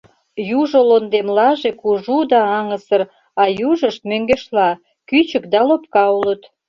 Южо 0.59 0.79
лондемлаже 0.89 1.71
кужу 1.81 2.17
да 2.31 2.39
аҥысыр, 2.57 3.01
а 3.41 3.43
южышт, 3.69 4.01
мӧҥгешла, 4.09 4.69
кӱчык 5.09 5.43
да 5.53 5.59
лопка 5.69 6.05
улыт. 6.17 6.41